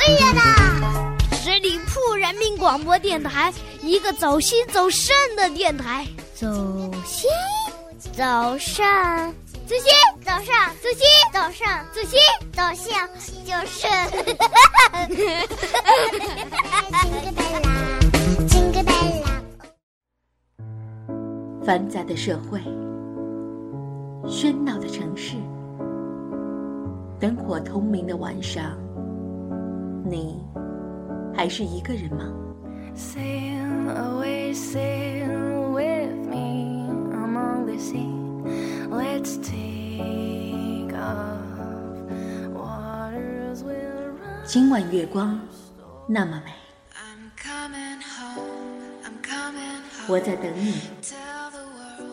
[0.00, 1.14] 可以啦！
[1.32, 3.52] 十里铺人民广播电台，
[3.82, 6.06] 一个走心走肾的电台。
[6.34, 6.46] 走
[7.04, 7.28] 心，
[8.10, 8.24] 走
[8.58, 8.82] 肾，
[9.66, 9.92] 走心，
[10.24, 12.18] 走上，走心，走上，走心，
[12.50, 13.06] 走向
[13.44, 13.86] 就是。
[21.62, 22.58] 繁杂的社会，
[24.26, 25.36] 喧闹的城市，
[27.20, 28.78] 灯火通明的晚上，
[30.10, 30.42] 你
[31.32, 32.24] 还是一个人吗？
[44.44, 45.40] 今晚月光
[46.08, 46.50] 那么美，
[50.08, 50.80] 我在等你，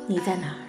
[0.08, 0.62] 你在哪儿？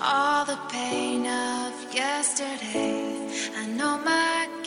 [0.00, 3.28] All the pain of yesterday.
[3.56, 4.57] I know my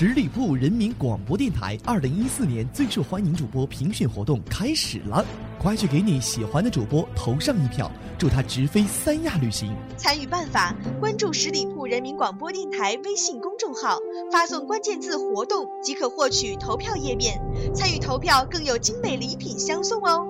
[0.00, 5.26] 十里铺人民广播电台二零一四年最受欢迎主播评选活动开始了，
[5.58, 9.74] 快去给你喜欢的主播投上一票，祝他直飞三亚旅行。
[9.96, 13.98] 参与办法：关注十里铺人民广播电台微信公众号，
[14.30, 17.36] 发送关键字“活动”即可获取投票页面。
[17.74, 20.27] 参与投票更有精美礼品相送哦！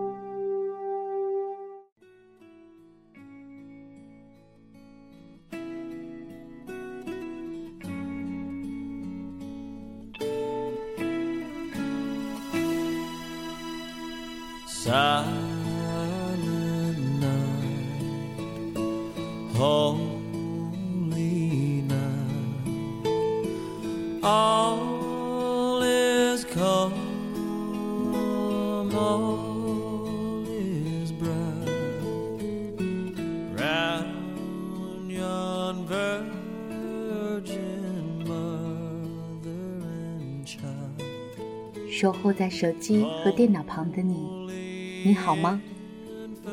[41.90, 44.14] 守候在手机和电脑旁的你，
[45.05, 45.61] 你好吗？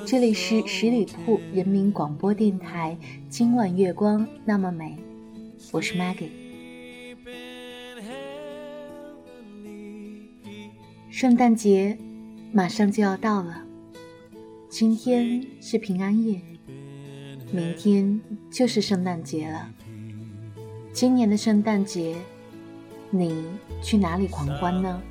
[0.03, 2.97] 这里是十里铺人民广播电台，
[3.29, 4.97] 今晚月光那么美，
[5.71, 6.29] 我是 Maggie。
[11.11, 11.95] 圣诞节
[12.55, 13.61] 马上就要到了，
[14.69, 16.39] 今天是平安夜，
[17.51, 19.69] 明天就是圣诞节了。
[20.93, 22.15] 今年的圣诞节，
[23.09, 23.43] 你
[23.81, 25.01] 去哪里狂欢呢？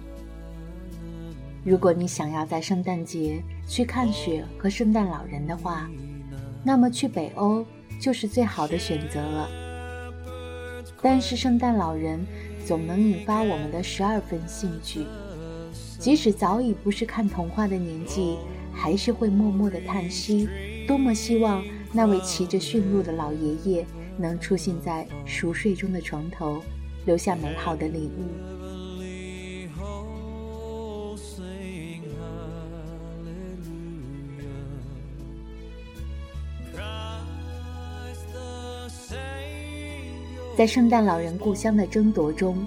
[1.62, 5.86] 如果你想要在圣诞节去看雪和圣诞老人的话，
[6.64, 7.62] 那么去北欧
[8.00, 9.50] 就是最好的选择了。
[11.02, 12.24] 但是圣诞老人
[12.64, 15.04] 总能引发我们的十二分兴趣，
[15.98, 18.36] 即使早已不是看童话的年纪，
[18.72, 20.48] 还是会默默的叹息，
[20.86, 23.86] 多么希望那位骑着驯鹿的老爷爷
[24.18, 26.62] 能出现在熟睡中的床头，
[27.06, 28.24] 留下美好的礼物。
[40.56, 42.64] 在圣诞老人故乡的争夺中，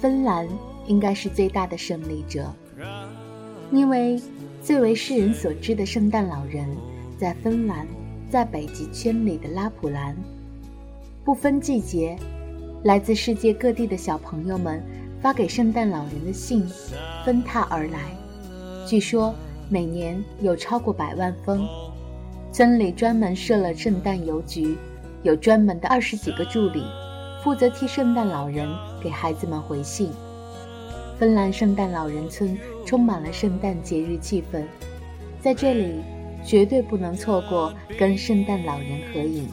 [0.00, 0.48] 芬兰
[0.86, 2.52] 应该是最大的胜利者，
[3.70, 4.20] 因为
[4.62, 6.66] 最为世人所知的圣诞老人
[7.18, 7.86] 在芬兰，
[8.30, 10.16] 在北极圈里的拉普兰，
[11.24, 12.16] 不分季节，
[12.84, 14.82] 来自世界各地的小朋友们
[15.20, 16.66] 发给圣诞老人的信
[17.24, 18.16] 纷沓而来，
[18.86, 19.34] 据说
[19.68, 21.66] 每年有超过百万封。
[22.52, 24.76] 村里专门设了圣诞邮局，
[25.22, 26.82] 有专门的二十几个助理。
[27.44, 28.66] 负责替圣诞老人
[29.00, 30.10] 给孩子们回信。
[31.18, 34.62] 芬兰圣诞老人村充满了圣诞节日气氛，
[35.40, 36.02] 在这里
[36.44, 39.48] 绝对不能错过跟圣诞老人合影。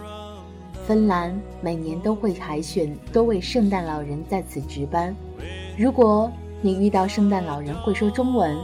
[0.86, 5.16] 芬兰每年都会海选多位圣诞老人在此值班。
[5.78, 6.30] 如果
[6.62, 8.58] 你遇到圣诞老人会说中文，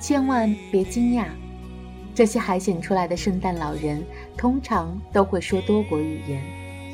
[0.00, 1.24] 千万别惊讶，
[2.14, 4.00] 这些海选出来的圣诞老人
[4.36, 6.40] 通常都会说多国语言。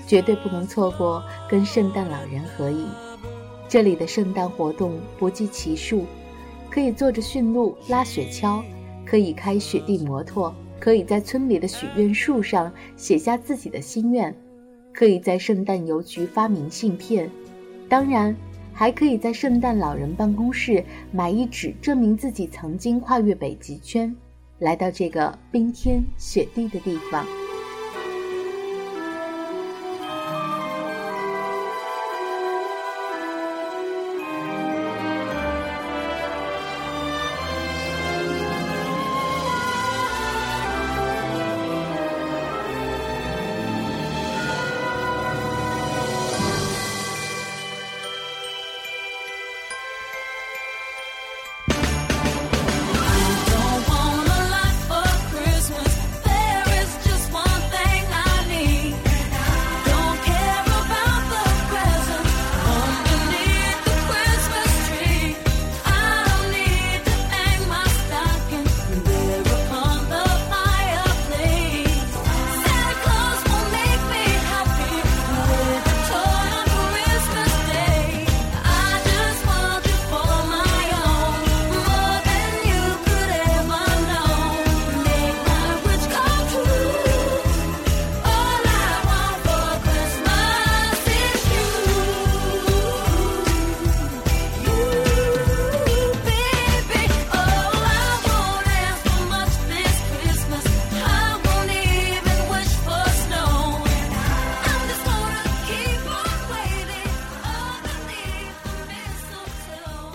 [0.07, 2.87] 绝对不能错过跟圣诞老人合影。
[3.75, 6.05] 这里的圣诞活动不计其数，
[6.71, 8.63] 可以坐着驯鹿拉雪橇，
[9.05, 14.33] 可以开雪地摩托，可以在村里的许愿树上写下自己的心愿，
[14.93, 17.29] 可以在圣诞邮局发明信片，
[17.89, 18.33] 当然
[18.73, 24.15] 还可以在圣诞老人办公室买一纸证明自己曾经跨越北极圈，
[24.61, 27.27] 来到这个冰天雪地的地方。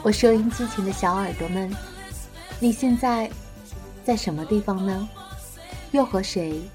[0.09, 1.71] 我收音机前的小耳朵们，
[2.59, 3.29] 你现在
[4.03, 5.07] 在什么地方呢？
[5.91, 6.67] 又和谁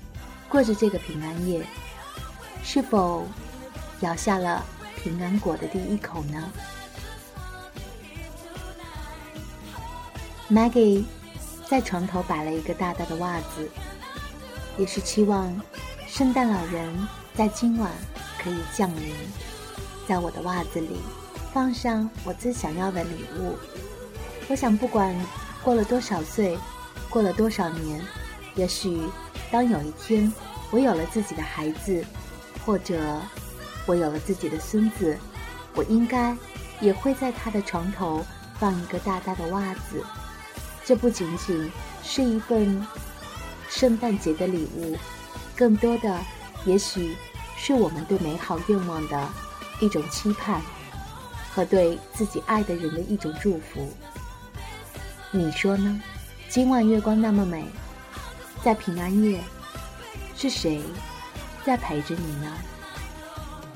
[0.48, 1.66] 过着这个平安夜？
[2.62, 3.26] 是否
[4.02, 4.64] 咬下了
[4.94, 6.48] 平安果的第一口呢
[10.48, 11.04] ？Maggie
[11.68, 13.68] 在床头摆了一个大大的袜子，
[14.78, 15.60] 也是期望
[16.06, 17.90] 圣诞老人在今晚
[18.38, 19.12] 可以降临，
[20.06, 21.00] 在我的袜子里。
[21.54, 23.56] 放上我最想要的礼物。
[24.48, 25.16] 我想，不管
[25.62, 26.58] 过了多少岁，
[27.08, 28.04] 过了多少年，
[28.56, 29.00] 也许
[29.52, 30.30] 当有一天
[30.72, 32.04] 我有了自己的孩子，
[32.66, 32.98] 或者
[33.86, 35.16] 我有了自己的孙子，
[35.76, 36.36] 我应该
[36.80, 38.26] 也会在他的床头
[38.58, 40.04] 放一个大大的袜子。
[40.84, 41.70] 这不仅仅
[42.02, 42.84] 是一份
[43.70, 44.96] 圣诞节的礼物，
[45.54, 46.18] 更多的
[46.64, 47.16] 也许
[47.56, 49.28] 是我们对美好愿望的
[49.80, 50.60] 一种期盼。
[51.54, 53.88] 和对自己爱的人的一种祝福，
[55.30, 56.02] 你说呢？
[56.48, 57.64] 今晚月光那么美，
[58.64, 59.40] 在平安夜，
[60.36, 60.82] 是谁
[61.64, 62.52] 在陪着你呢？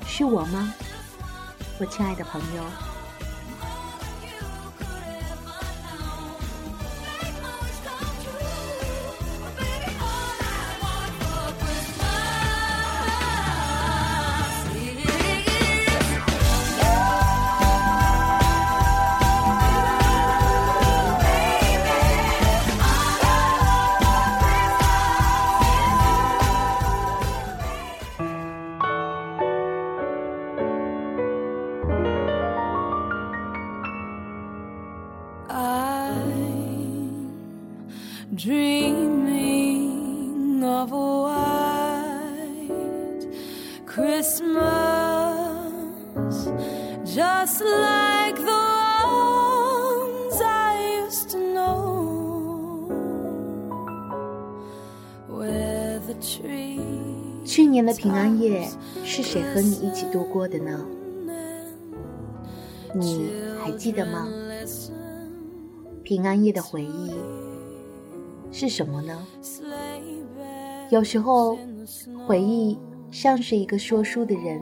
[0.05, 0.73] 是我吗，
[1.79, 2.63] 我亲爱的朋友
[38.41, 43.27] ？dreaming of a white
[43.85, 44.63] Christmas,
[47.03, 48.63] just like the
[49.03, 52.87] ones I used to know,
[55.27, 56.79] where the tree.
[57.43, 58.69] 去年的平安夜
[59.03, 60.79] 是谁和你一起度过的呢？
[62.93, 64.29] 你还记得吗？
[66.03, 67.11] 平安夜的回忆。
[68.51, 69.25] 是什么呢？
[70.89, 71.57] 有时候，
[72.25, 72.77] 回忆
[73.11, 74.59] 像是一个说书的人，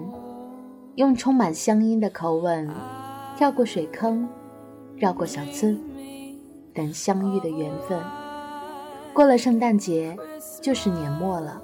[0.95, 2.69] 用充满乡音的口吻，
[3.37, 4.27] 跳过水坑，
[4.97, 5.79] 绕过小村，
[6.73, 7.99] 等相遇的缘分。
[9.13, 10.17] 过了圣诞节，
[10.61, 11.61] 就是年末了。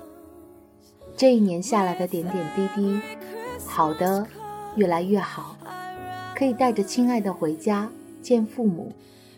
[1.15, 2.99] 这一年下来的点点滴滴，
[3.65, 4.25] 好的
[4.75, 5.57] 越来越好，
[6.35, 7.89] 可以带着亲爱的回家
[8.21, 8.91] 见父母，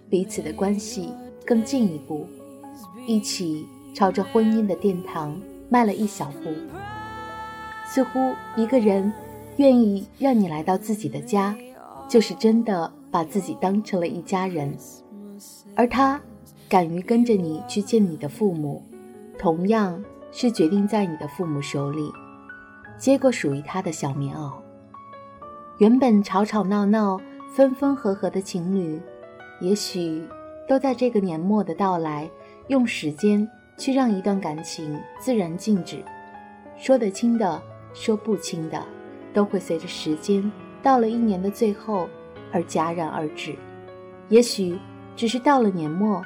[0.09, 1.11] 彼此的关系
[1.45, 2.27] 更进一步。
[3.05, 6.53] 一起朝着婚姻的殿堂迈了一小步。
[7.87, 9.11] 似乎一个人
[9.57, 11.55] 愿意让你来到自己的家，
[12.09, 14.75] 就是真的把自己当成了一家人。
[15.75, 16.19] 而他
[16.67, 18.81] 敢于跟着你去见你的父母，
[19.37, 22.11] 同样是决定在你的父母手里
[22.97, 24.51] 接过属于他的小棉袄。
[25.77, 27.19] 原本吵吵闹闹、
[27.53, 28.99] 分分合合的情侣，
[29.61, 30.25] 也许
[30.67, 32.29] 都在这个年末的到来。
[32.67, 36.03] 用时间去让一段感情自然静止，
[36.77, 37.61] 说得清的，
[37.93, 38.83] 说不清的，
[39.33, 42.09] 都会随着时间到了一年的最后
[42.51, 43.55] 而戛然而止。
[44.29, 44.79] 也许
[45.15, 46.21] 只是到了年末，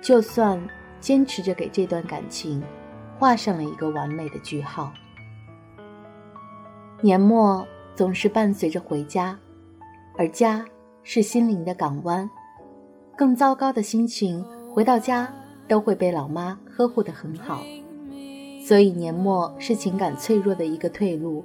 [0.00, 0.60] 就算
[1.00, 2.62] 坚持着给这段感情
[3.18, 4.92] 画上了一个完美的句号。
[7.00, 9.36] 年末总是伴随着回家，
[10.16, 10.64] 而家
[11.02, 12.28] 是心灵的港湾。
[13.16, 15.28] 更糟糕的心情回到家。
[15.70, 17.62] 都会被老妈呵护得很好，
[18.66, 21.44] 所以年末是情感脆弱的一个退路。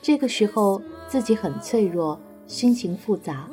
[0.00, 3.50] 这个时候自己很脆弱，心情复杂。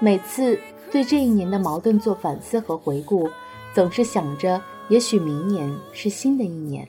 [0.00, 0.60] 每次
[0.92, 3.26] 对这一年的矛盾做反思和回顾，
[3.74, 6.86] 总是想着，也许明年是新的一年，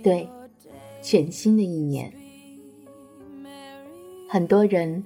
[0.00, 0.30] 对，
[1.02, 2.12] 全新的一年。
[4.28, 5.02] 很多人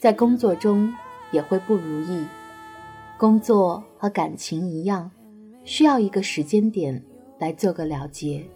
[0.00, 0.92] 在工作中
[1.32, 2.26] 也会不如意，
[3.16, 5.10] 工作和感情一样。
[5.64, 7.02] 需要一个时间点
[7.38, 8.46] 来做个了结。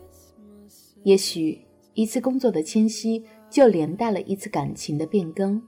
[1.04, 1.58] 也许
[1.94, 5.60] 一次工作的迁徙，就连带了一次感情的变更。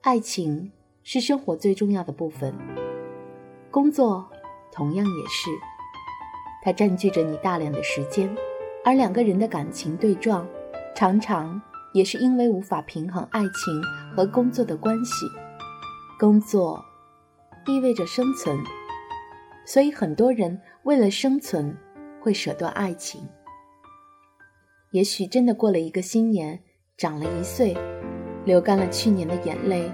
[0.00, 2.54] 爱情是生活最重要的部分，
[3.70, 4.26] 工作
[4.72, 5.50] 同样也是。
[6.64, 8.34] 它占据着你大量的时间，
[8.84, 10.46] 而两个人的感情对撞，
[10.94, 11.60] 常常
[11.92, 13.82] 也是因为无法平衡爱情
[14.16, 15.26] 和工作的关系。
[16.18, 16.82] 工作
[17.66, 18.58] 意味着生存。
[19.70, 21.76] 所以，很多人为了生存，
[22.22, 23.20] 会舍断爱情。
[24.92, 26.58] 也许真的过了一个新年，
[26.96, 27.76] 长了一岁，
[28.46, 29.92] 流干了去年的眼泪，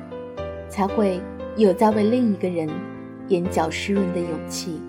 [0.68, 1.20] 才会
[1.56, 2.70] 有在为另一个人
[3.26, 4.80] 眼角湿润的勇气。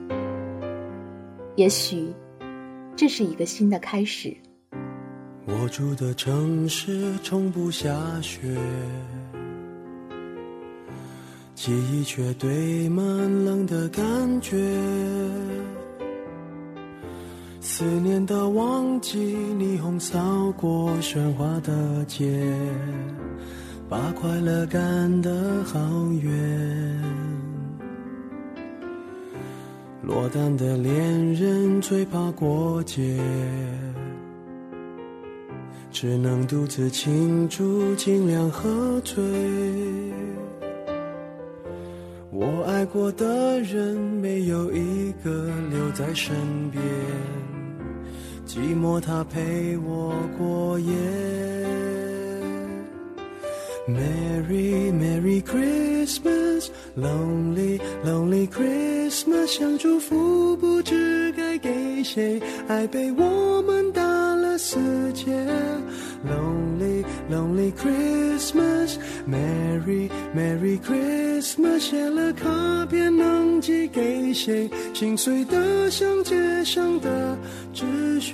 [1.56, 2.13] 也许，
[2.96, 4.38] 这是一个新的开始。
[5.48, 8.56] 我住的城市从不下雪，
[11.56, 13.06] 记忆却堆满
[13.46, 14.04] 冷的感
[14.42, 14.58] 觉。
[17.62, 22.46] 思念的旺季，霓虹扫过喧哗的街，
[23.90, 25.80] 把快乐赶得好
[26.22, 27.02] 远。
[30.04, 33.18] 落单的恋人最怕过节。
[35.90, 39.24] 只能独自庆祝，尽量喝醉。
[42.38, 46.36] 我爱过的人，没有一个留在身
[46.70, 46.84] 边，
[48.46, 50.94] 寂寞他陪我过夜。
[53.88, 64.77] Merry Merry Christmas，Lonely Lonely Christmas，想祝福不知该给谁，爱被我们打了死
[65.13, 65.32] 结。
[66.25, 74.70] Lonely Lonely Christmas，Merry Merry Christmas，写了卡片能寄给谁？
[74.94, 77.38] 心碎的像街上的
[77.74, 78.34] 纸屑。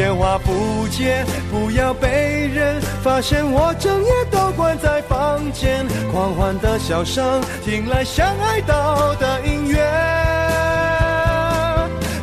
[0.00, 5.86] 电话不接，不要被人发现我整夜都关在房间。
[6.10, 9.76] 狂欢的笑声，听来像哀悼的音乐。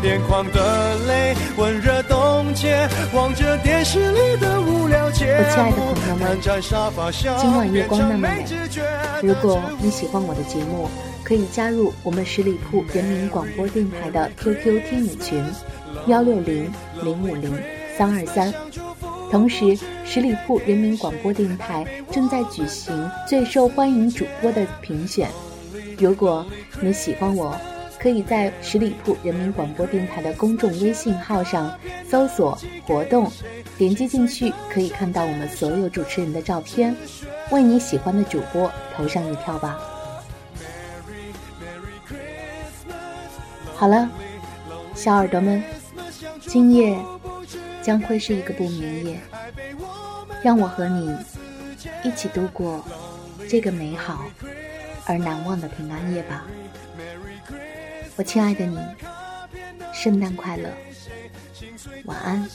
[0.02, 5.38] 眼眶的泪温热冻结，望着电视里的无聊节
[5.76, 8.44] 目，瘫在沙发上，今晚月光那么美
[9.22, 10.90] 如果你喜欢我的节目，
[11.24, 15.46] 可以加入我们十里铺人民广播电台的 QQ 听友群，
[16.08, 16.72] 幺六零
[17.04, 17.54] 零五零
[17.98, 18.54] 三二三。
[19.30, 25.30] 同时，十里铺人民广播电台正在举行最受欢迎主播的评选。
[25.98, 26.46] 如果
[26.80, 27.60] 你喜欢我，
[28.00, 31.78] 可以在十里铺人民广播电台的公众微信号上
[32.10, 33.30] 搜索“活动”，
[33.78, 36.96] 点击进去可以看到我们所有主持人的照片，
[37.52, 39.78] 为你喜欢的主播投上一票吧。
[43.76, 44.10] 好了，
[44.96, 45.62] 小耳朵们，
[46.48, 46.98] 今夜
[47.82, 49.20] 将会是一个不眠夜，
[50.42, 51.16] 让我和你
[52.04, 52.84] 一起度过
[53.50, 54.26] 这个美好
[55.06, 56.46] 而难忘的平安夜吧。
[58.16, 58.80] 我亲爱的你，
[59.94, 60.70] 圣诞快乐，
[62.06, 62.50] 晚安。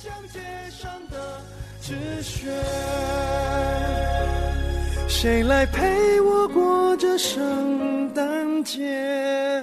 [5.07, 9.63] 谁来陪我过这圣诞节？